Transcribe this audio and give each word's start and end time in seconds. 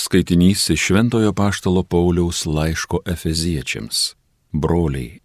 Skaitinys 0.00 0.70
iš 0.70 0.80
Šventojo 0.80 1.32
Paštalo 1.32 1.82
Pauliaus 1.82 2.46
laiško 2.46 3.00
Efeziečiams. 3.06 4.14
Broliai. 4.52 5.20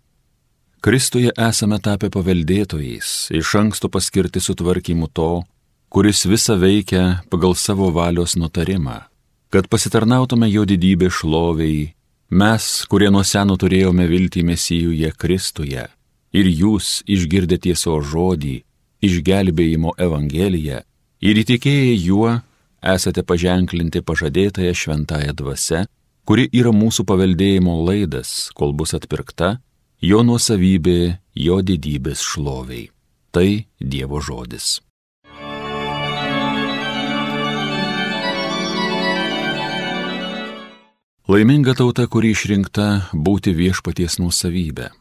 Kristuje 0.84 1.32
esame 1.50 1.78
tapę 1.80 2.10
paveldėtojais, 2.12 3.12
iš 3.32 3.54
anksto 3.56 3.90
paskirti 3.90 4.42
sutvarkymu 4.44 5.08
to, 5.16 5.46
kuris 5.90 6.26
visą 6.28 6.58
veikia 6.60 7.04
pagal 7.32 7.56
savo 7.56 7.88
valios 7.96 8.36
nutarimą, 8.36 8.98
kad 9.50 9.70
pasitarnautume 9.72 10.50
jo 10.52 10.66
didybė 10.68 11.08
šloviai, 11.08 11.94
mes, 12.30 12.68
kurie 12.92 13.08
nuo 13.16 13.24
seno 13.24 13.56
turėjome 13.56 14.10
viltį 14.12 14.44
mesijuje 14.52 15.14
Kristuje, 15.16 15.86
ir 16.36 16.52
jūs 16.52 17.00
išgirdę 17.08 17.62
tieso 17.64 17.96
žodį, 18.12 18.58
išgelbėjimo 19.08 19.96
Evangeliją, 19.98 20.84
ir 21.24 21.42
įtikėję 21.46 21.96
juo, 22.10 22.36
esate 22.86 23.24
paženklinti 23.26 24.02
pažadėtąją 24.06 24.74
šventąją 24.78 25.34
dvasę, 25.34 25.86
kuri 26.26 26.48
yra 26.54 26.72
mūsų 26.74 27.06
paveldėjimo 27.10 27.76
laidas, 27.88 28.50
kol 28.58 28.74
bus 28.78 28.94
atpirkta, 28.98 29.58
jo 30.02 30.22
nuosavybė, 30.26 31.18
jo 31.36 31.62
didybės 31.66 32.24
šloviai. 32.26 32.90
Tai 33.36 33.50
Dievo 33.82 34.22
žodis. 34.24 34.80
Laiminga 41.26 41.74
tauta, 41.74 42.06
kuri 42.06 42.36
išrinkta 42.36 43.10
būti 43.12 43.52
viešpaties 43.58 44.20
nuosavybė. 44.22 44.92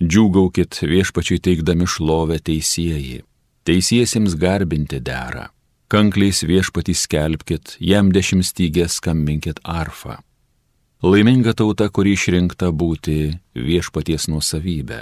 Džiūgaukit 0.00 0.82
viešpačiai 0.84 1.40
teikdami 1.40 1.88
šlovę 1.88 2.36
teisėjai, 2.44 3.22
teisiesiems 3.68 4.36
garbinti 4.40 5.00
dera 5.00 5.48
kankliais 5.90 6.44
viešpatį 6.46 6.94
skelbkit, 6.94 7.76
jam 7.82 8.12
dešimtstygę 8.14 8.86
skambinkit 8.88 9.58
arfą. 9.66 10.20
Laiminga 11.02 11.54
tauta, 11.56 11.88
kuri 11.88 12.12
išrinkta 12.14 12.68
būti 12.70 13.32
viešpaties 13.56 14.28
nuosavybė. 14.30 15.00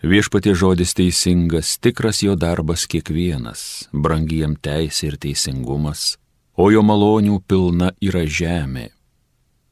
Viešpatie 0.00 0.54
žodis 0.56 0.94
teisingas, 0.96 1.74
tikras 1.80 2.22
jo 2.22 2.36
darbas 2.36 2.86
kiekvienas, 2.88 3.90
brangiem 3.92 4.54
teisė 4.56 5.10
ir 5.10 5.18
teisingumas, 5.20 6.14
o 6.56 6.70
jo 6.72 6.84
malonių 6.86 7.40
pilna 7.48 7.90
yra 8.00 8.24
žemė. 8.24 8.90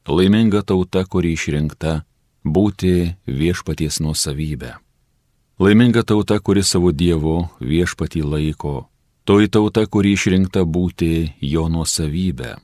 Laiminga 0.09 0.65
tauta, 0.65 1.05
kuri 1.05 1.35
išrinkta 1.37 2.03
būti 2.43 3.15
viešpaties 3.25 4.01
nuosavybė. 4.01 4.75
Laiminga 5.61 6.03
tauta, 6.03 6.39
kuri 6.41 6.65
savo 6.65 6.91
Dievo 6.91 7.49
viešpatį 7.61 8.25
laiko 8.25 8.88
Toji 9.29 9.45
tauta, 9.53 9.83
kuri 9.85 10.15
išrinkta 10.17 10.63
būti 10.65 11.35
jo 11.45 11.67
nuosavybė. 11.69 12.55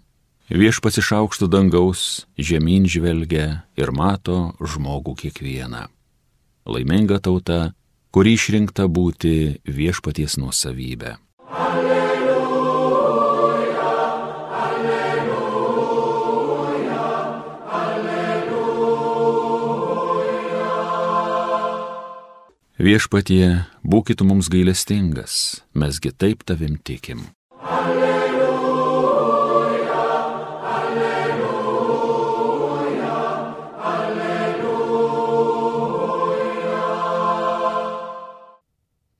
Viešpats 0.49 0.97
iš 0.97 1.11
aukšto 1.13 1.45
dangaus 1.45 2.25
žemyn 2.41 2.87
žvelgia 2.89 3.43
ir 3.77 3.91
mato 3.93 4.55
žmogų 4.57 5.13
kiekvieną. 5.19 5.83
Laiminga 6.65 7.19
tauta, 7.21 7.59
kuri 8.09 8.33
išrinkta 8.33 8.89
būti 8.89 9.61
viešpaties 9.61 10.39
nuosavybė. 10.41 11.13
Alleluja, 11.53 12.04
Viešpatie 22.75 23.63
būkit 23.87 24.19
mums 24.27 24.49
gailestingas, 24.51 25.63
mesgi 25.71 26.11
taip 26.11 26.43
tavim 26.43 26.75
tikim. 26.83 27.31
Alleluja, 27.63 29.15
alleluja, 30.75 31.55
alleluja. 33.79 34.35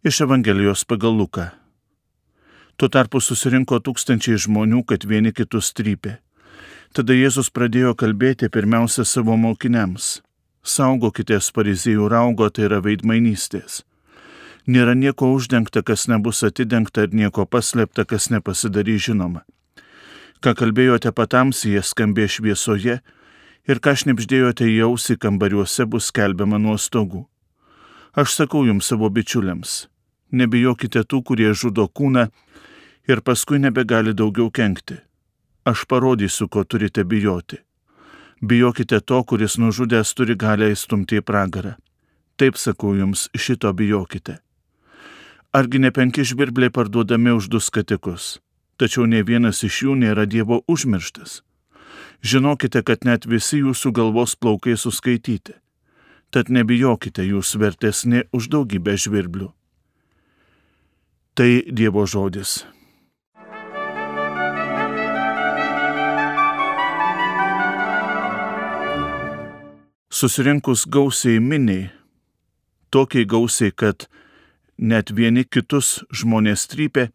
Iš 0.04 0.20
Evangelijos 0.28 0.84
pagal 0.84 1.16
Luką. 1.16 1.56
Tuo 2.76 2.92
tarpu 2.92 3.24
susirinko 3.24 3.80
tūkstančiai 3.80 4.36
žmonių, 4.36 4.84
kad 4.84 5.08
vieni 5.08 5.32
kitus 5.32 5.72
trypė. 5.72 6.20
Tada 6.92 7.16
Jėzus 7.16 7.48
pradėjo 7.56 7.96
kalbėti 7.96 8.52
pirmiausia 8.52 9.08
savo 9.08 9.40
mokiniams. 9.40 10.25
Saugokitės 10.66 11.52
parizijų 11.54 12.10
raugo, 12.10 12.50
tai 12.50 12.66
yra 12.70 12.82
veidmainystės 12.82 13.84
Nėra 14.66 14.96
nieko 14.98 15.28
uždengta, 15.30 15.84
kas 15.86 16.08
nebus 16.10 16.42
atidengta 16.42 17.04
ir 17.06 17.12
nieko 17.14 17.44
paslėpta, 17.46 18.02
kas 18.10 18.32
nepasidarys 18.34 19.04
žinoma. 19.06 19.44
Ką 20.42 20.56
kalbėjote 20.58 21.12
patamsyje, 21.14 21.84
skambė 21.86 22.26
šviesoje 22.26 22.96
ir 23.70 23.82
ką 23.82 23.94
šnipždėjote 23.94 24.66
į 24.66 24.80
ausį 24.88 25.20
kambariuose 25.22 25.86
bus 25.86 26.10
skelbiama 26.10 26.58
nuo 26.58 26.80
stogų. 26.82 27.28
Aš 28.18 28.34
sakau 28.34 28.64
jums 28.66 28.90
savo 28.90 29.12
bičiuliams, 29.14 29.86
nebijokite 30.34 31.06
tų, 31.06 31.22
kurie 31.30 31.54
žudo 31.54 31.86
kūną 31.86 32.26
ir 33.06 33.22
paskui 33.22 33.62
nebegali 33.62 34.18
daugiau 34.18 34.50
kenkti. 34.50 34.98
Aš 35.66 35.86
parodysiu, 35.86 36.50
ko 36.50 36.66
turite 36.66 37.06
bijoti. 37.06 37.62
Bijokite 38.46 39.00
to, 39.00 39.24
kuris 39.24 39.58
nužudęs 39.58 40.12
turi 40.14 40.36
galę 40.38 40.68
įstumti 40.70 41.18
į 41.18 41.24
pragarą. 41.26 41.72
Taip 42.38 42.60
sakau 42.62 42.92
jums, 42.94 43.24
šito 43.34 43.72
bijokite. 43.74 44.36
Argi 45.50 45.82
ne 45.82 45.90
penki 45.90 46.22
žvirbliai 46.22 46.70
parduodami 46.70 47.34
už 47.34 47.48
du 47.50 47.62
skatikus, 47.64 48.38
tačiau 48.78 49.08
ne 49.10 49.24
vienas 49.26 49.64
iš 49.66 49.80
jų 49.88 49.96
nėra 50.04 50.28
Dievo 50.30 50.60
užmirštas. 50.70 51.40
Žinokite, 52.22 52.84
kad 52.86 53.08
net 53.10 53.26
visi 53.26 53.64
jūsų 53.64 53.94
galvos 53.98 54.38
plaukai 54.38 54.78
suskaityti. 54.78 55.58
Tad 56.30 56.54
nebijokite, 56.54 57.26
jūs 57.26 57.56
vertesni 57.58 58.28
už 58.30 58.52
daugybę 58.54 58.94
žvirblių. 58.94 59.50
Tai 61.34 61.52
Dievo 61.66 62.06
žodis. 62.06 62.60
Susirinkus 70.16 70.86
gausiai 70.88 71.40
miniai, 71.40 71.90
tokiai 72.90 73.26
gausiai, 73.28 73.74
kad 73.76 74.06
net 74.80 75.12
vieni 75.12 75.44
kitus 75.44 76.06
žmonės 76.16 76.62
trypė, 76.72 77.10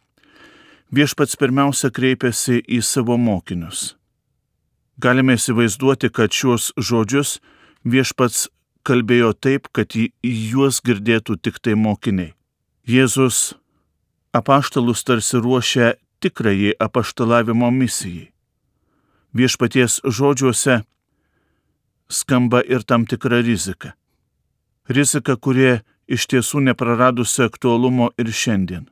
viešpats 0.93 1.39
pirmiausia 1.41 1.89
kreipėsi 1.97 2.59
į 2.61 2.83
savo 2.85 3.17
mokinius. 3.17 3.95
Galime 5.01 5.39
įsivaizduoti, 5.39 6.11
kad 6.13 6.29
šios 6.29 6.75
žodžius 6.77 7.39
viešpats 7.89 8.51
kalbėjo 8.85 9.33
taip, 9.33 9.73
kad 9.73 9.97
į 9.97 10.11
juos 10.53 10.83
girdėtų 10.85 11.39
tik 11.41 11.57
tai 11.65 11.79
mokiniai. 11.81 12.35
Jėzus 12.85 13.55
apaštalus 14.37 15.09
tarsi 15.09 15.41
ruošia 15.41 15.95
tikrąjį 16.21 16.77
apaštalavimo 16.77 17.73
misijai. 17.81 18.29
Viešpaties 19.33 20.03
žodžiuose 20.05 20.83
skamba 22.11 22.63
ir 22.63 22.83
tam 22.83 23.07
tikra 23.07 23.41
rizika. 23.41 23.95
Rizika, 24.89 25.37
kurie 25.37 25.81
iš 26.11 26.27
tiesų 26.27 26.65
nepraradusi 26.67 27.45
aktualumo 27.47 28.11
ir 28.19 28.33
šiandien. 28.35 28.89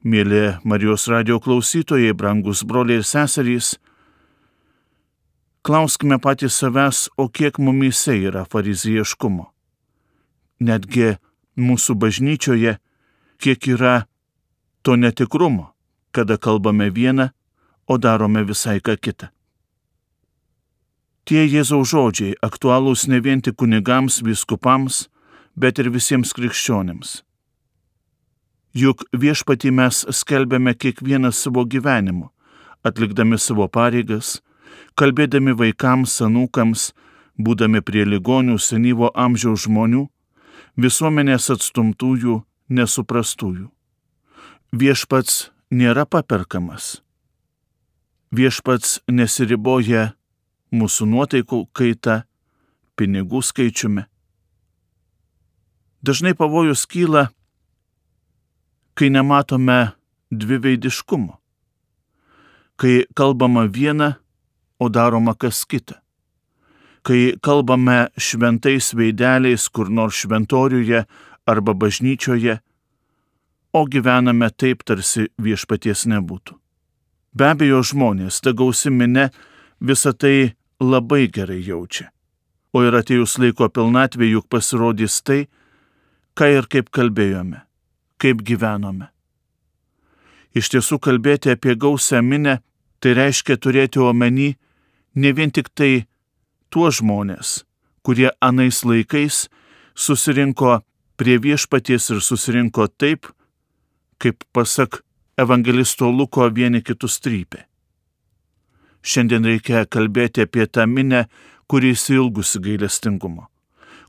Mėly 0.00 0.56
Marijos 0.64 1.04
radio 1.12 1.36
klausytojai, 1.44 2.14
brangus 2.16 2.62
broliai 2.64 3.02
ir 3.02 3.04
seserys, 3.04 3.74
klauskime 5.60 6.16
patys 6.18 6.56
savęs, 6.56 7.10
o 7.20 7.28
kiek 7.28 7.60
mumise 7.60 8.16
yra 8.16 8.46
farizijieškumo. 8.48 9.50
Netgi 10.64 11.18
mūsų 11.60 11.98
bažnyčioje, 12.00 12.78
kiek 13.40 13.68
yra 13.68 14.06
to 14.80 14.96
netikrumo, 14.96 15.74
kada 16.16 16.40
kalbame 16.40 16.88
vieną, 16.88 17.28
o 17.84 17.98
darome 17.98 18.44
visai 18.48 18.80
ką 18.80 18.96
kitą. 18.96 19.28
Tie 21.28 21.44
Jėzaus 21.46 21.90
žodžiai 21.92 22.36
aktualūs 22.42 23.06
ne 23.08 23.20
vien 23.20 23.42
tik 23.44 23.58
kunigams, 23.60 24.20
viskupams, 24.24 25.08
bet 25.54 25.78
ir 25.78 25.90
visiems 25.92 26.32
krikščionėms. 26.36 27.20
Juk 28.72 29.02
viešpatį 29.10 29.72
mes 29.74 30.04
skelbėme 30.14 30.76
kiekvieną 30.78 31.32
savo 31.34 31.64
gyvenimu, 31.66 32.30
atlikdami 32.86 33.38
savo 33.38 33.66
pareigas, 33.68 34.38
kalbėdami 34.94 35.56
vaikams, 35.58 36.14
senukams, 36.20 36.92
būdami 37.34 37.82
prie 37.82 38.04
ligonių, 38.06 38.58
senyvo 38.62 39.10
amžiaus 39.14 39.66
žmonių, 39.66 40.06
visuomenės 40.78 41.50
atstumtųjų, 41.56 42.40
nesuprastųjų. 42.70 43.68
Viešpats 44.70 45.50
nėra 45.74 46.06
paperkamas. 46.06 47.00
Viešpats 48.30 49.00
nesiriboja 49.10 50.12
mūsų 50.72 51.06
nuotaikų 51.10 51.64
kaita, 51.72 52.22
pinigų 52.96 53.42
skaičiumi. 53.42 54.06
Dažnai 56.02 56.32
pavojus 56.34 56.86
kyla, 56.86 57.28
kai 58.94 59.10
nematome 59.10 59.92
dviveidiškumo. 60.30 61.40
kai 62.80 63.04
kalbama 63.14 63.66
viena, 63.68 64.14
o 64.78 64.88
daroma 64.88 65.34
kas 65.36 65.64
kita. 65.68 66.00
Kai 67.04 67.36
kalbame 67.44 68.08
šventais 68.16 68.94
veideliais 68.96 69.68
kur 69.68 69.90
nors 69.92 70.16
šventoriuje 70.22 71.04
arba 71.44 71.74
bažnyčioje, 71.76 72.56
o 73.72 73.84
gyvename 73.84 74.48
taip, 74.50 74.80
tarsi 74.88 75.28
viešpaties 75.36 76.06
nebūtų. 76.08 76.56
Be 77.36 77.50
abejo, 77.52 77.82
žmonės, 77.84 78.40
ta 78.40 78.54
gausi 78.56 78.90
minė, 78.90 79.28
visą 79.80 80.14
tai 80.16 80.56
labai 80.80 81.28
gerai 81.28 81.60
jaučia. 81.62 82.10
O 82.72 82.82
ir 82.86 82.94
atėjus 82.94 83.36
laiko 83.42 83.68
pilnatvė 83.68 84.30
juk 84.30 84.46
pasirodys 84.48 85.20
tai, 85.26 85.48
ką 86.38 86.48
ir 86.56 86.68
kaip 86.70 86.90
kalbėjome, 86.94 87.64
kaip 88.22 88.44
gyvenome. 88.46 89.10
Iš 90.54 90.70
tiesų 90.74 90.98
kalbėti 91.02 91.52
apie 91.52 91.74
gausią 91.78 92.22
minę, 92.22 92.60
tai 93.00 93.14
reiškia 93.18 93.56
turėti 93.58 94.00
omeny 94.02 94.54
ne 95.14 95.32
vien 95.32 95.50
tik 95.50 95.70
tai 95.74 96.06
tuos 96.70 97.00
žmonės, 97.00 97.64
kurie 98.02 98.30
anais 98.40 98.82
laikais 98.86 99.48
susirinko 99.94 100.80
prie 101.18 101.38
viešpaties 101.38 102.10
ir 102.14 102.22
susirinko 102.24 102.86
taip, 102.88 103.26
kaip 104.18 104.44
pasak 104.52 105.02
evangelisto 105.38 106.10
Luko 106.10 106.46
vieni 106.54 106.82
kitus 106.82 107.18
trypė. 107.20 107.69
Šiandien 109.02 109.46
reikia 109.48 109.86
kalbėti 109.88 110.44
apie 110.44 110.66
tą 110.66 110.86
minę, 110.86 111.24
kuri 111.70 111.94
įsilgusi 111.94 112.60
gailestingumo, 112.60 113.46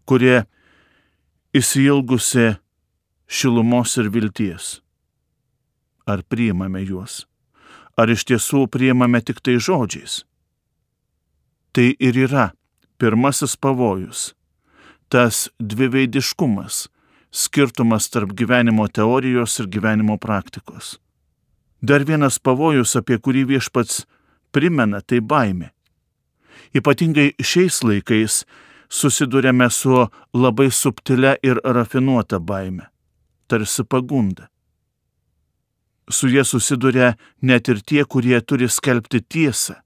kurie 0.09 0.43
įsilgusi 1.55 2.55
šilumos 3.31 3.95
ir 4.01 4.09
vilties. 4.11 4.79
Ar 6.09 6.23
priimame 6.27 6.81
juos? 6.83 7.25
Ar 7.95 8.11
iš 8.11 8.25
tiesų 8.27 8.65
priimame 8.71 9.21
tik 9.23 9.39
tai 9.45 9.59
žodžiais? 9.61 10.23
Tai 11.71 11.87
ir 11.99 12.17
yra 12.27 12.51
pirmasis 12.99 13.55
pavojus- 13.55 14.33
tas 15.11 15.49
dviveidiškumas, 15.59 16.87
skirtumas 17.31 18.09
tarp 18.09 18.33
gyvenimo 18.35 18.87
teorijos 18.87 19.59
ir 19.59 19.67
gyvenimo 19.67 20.17
praktikos. 20.19 20.97
Dar 21.81 22.03
vienas 22.03 22.39
pavojus, 22.39 22.95
apie 22.95 23.17
kurį 23.17 23.45
viešpats 23.55 24.05
primena, 24.51 25.01
tai 25.01 25.21
baimė. 25.21 25.71
Ypatingai 26.75 27.33
šiais 27.41 27.81
laikais 27.83 28.43
susidurėme 28.91 29.67
su 29.71 30.07
labai 30.35 30.69
subtilia 30.71 31.35
ir 31.43 31.59
rafinuota 31.63 32.39
baime, 32.39 32.87
tarsi 33.47 33.83
pagunda. 33.83 34.47
Su 36.11 36.27
jie 36.27 36.43
susiduria 36.43 37.15
net 37.41 37.69
ir 37.71 37.79
tie, 37.79 38.03
kurie 38.03 38.39
turi 38.41 38.67
skelbti 38.67 39.21
tiesą. 39.21 39.79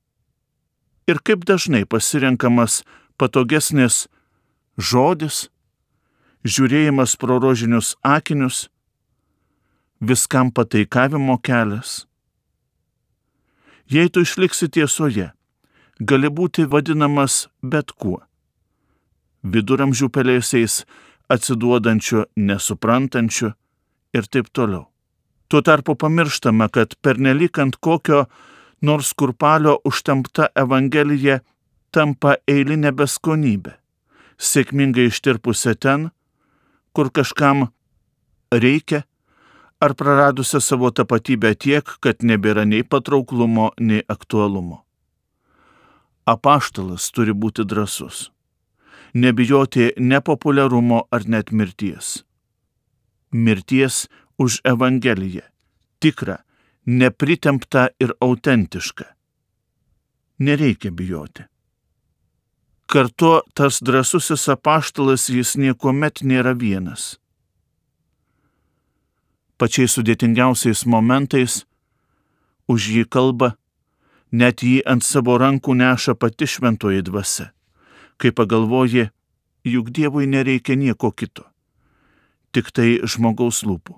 Ir 1.06 1.22
kaip 1.22 1.46
dažnai 1.46 1.84
pasirenkamas 1.86 2.82
patogesnis 3.22 4.08
žodis, 4.78 5.50
žiūrėjimas 6.46 7.14
pro 7.22 7.38
rožinius 7.42 7.94
akinius, 8.02 8.70
viskam 10.02 10.52
pataikavimo 10.52 11.38
kelias. 11.42 12.06
Jei 13.86 14.10
tu 14.10 14.24
išliksi 14.26 14.68
tiesoje, 14.74 15.28
gali 16.00 16.30
būti 16.30 16.66
vadinamas 16.66 17.46
bet 17.62 17.92
kuo. 17.94 18.24
Viduramžių 19.46 20.10
pelėsiais, 20.10 20.82
atsiduodančiu, 21.30 22.26
nesuprantančiu 22.36 23.54
ir 24.18 24.26
taip 24.26 24.50
toliau. 24.50 24.88
Tuo 25.48 25.62
tarpu 25.62 25.94
pamirštama, 25.96 26.70
kad 26.74 26.98
pernelyg 27.06 27.60
ant 27.62 27.78
kokio 27.78 28.26
nors 28.82 29.14
kurpalio 29.14 29.78
užtempta 29.86 30.50
Evangelija 30.58 31.40
tampa 31.94 32.36
eilinė 32.50 32.92
beskonybė, 32.92 33.76
sėkmingai 34.38 35.12
ištirpusi 35.12 35.76
ten, 35.78 36.10
kur 36.92 37.12
kažkam 37.14 37.68
reikia, 38.52 39.06
ar 39.86 39.94
praradusią 39.96 40.60
savo 40.60 40.90
tapatybę 40.92 41.54
tiek, 41.56 41.86
kad 42.02 42.24
nebėra 42.26 42.66
nei 42.66 42.84
patrauklumo, 42.84 43.72
nei 43.80 44.02
aktualumo. 44.16 44.82
Apaštalas 46.26 47.12
turi 47.14 47.36
būti 47.38 47.66
drasus, 47.70 48.32
nebijoti 49.14 49.92
nepopuliarumo 50.12 51.04
ar 51.14 51.28
net 51.30 51.52
mirties. 51.52 52.24
Mirties 53.32 54.08
už 54.42 54.62
Evangeliją, 54.66 55.46
tikrą, 56.02 56.38
nepritemptą 56.86 57.88
ir 58.00 58.16
autentišką. 58.22 59.06
Nereikia 60.40 60.92
bijoti. 60.92 61.46
Kartu 62.86 63.42
tas 63.54 63.80
drąsusis 63.82 64.50
apaštalas 64.54 65.30
jis 65.30 65.56
niekuomet 65.58 66.22
nėra 66.22 66.54
vienas. 66.54 67.16
Pačiais 69.57 69.94
sudėtingiausiais 69.96 70.84
momentais 70.86 71.63
už 72.68 72.88
jį 72.92 73.04
kalba, 73.07 73.56
net 74.31 74.63
jį 74.66 74.81
ant 74.90 75.06
savo 75.06 75.38
rankų 75.40 75.78
neša 75.80 76.18
pati 76.19 76.48
šventoji 76.50 77.06
dvasia, 77.07 77.52
kai 78.18 78.34
pagalvoji, 78.36 79.07
juk 79.63 79.94
Dievui 79.96 80.28
nereikia 80.28 80.75
nieko 80.75 81.12
kito, 81.12 81.48
tik 82.52 82.74
tai 82.75 83.00
žmogaus 83.07 83.63
lūpų. 83.63 83.96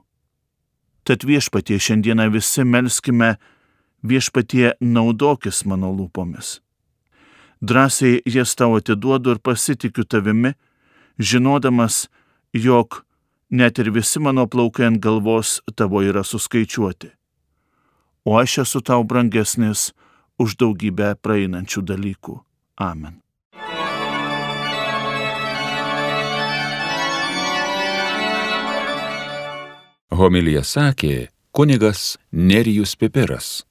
Tad 1.08 1.26
viešpatie 1.26 1.80
šiandieną 1.80 2.30
visi 2.36 2.68
melskime, 2.68 3.38
viešpatie 4.04 4.76
naudokis 4.84 5.66
mano 5.66 5.90
lūpomis 5.96 6.58
drąsiai 7.62 8.22
jas 8.26 8.56
tau 8.56 8.76
atiduodu 8.78 9.32
ir 9.32 9.40
pasitikiu 9.40 10.06
tavimi, 10.06 10.54
žinodamas, 11.20 12.08
jog 12.54 13.04
net 13.50 13.80
ir 13.80 13.92
visi 13.92 14.20
mano 14.20 14.48
plaukai 14.48 14.88
ant 14.88 15.00
galvos 15.04 15.62
tavo 15.76 16.02
yra 16.02 16.24
suskaičiuoti. 16.24 17.12
O 18.26 18.38
aš 18.38 18.58
esu 18.64 18.82
tau 18.82 19.04
brangesnis 19.04 19.94
už 20.40 20.58
daugybę 20.60 21.16
praeinančių 21.22 21.82
dalykų. 21.82 22.36
Amen. 22.78 23.22
Homilija 30.12 30.64
sakė 30.66 31.30
kunigas 31.52 32.18
Nerijus 32.32 32.96
Pipiras. 32.96 33.67